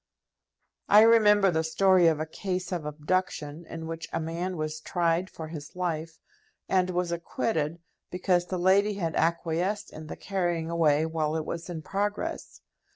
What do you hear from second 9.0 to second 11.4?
acquiesced in the carrying away while